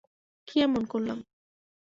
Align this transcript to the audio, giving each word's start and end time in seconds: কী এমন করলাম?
কী 0.47 0.55
এমন 0.61 0.83
করলাম? 0.85 1.19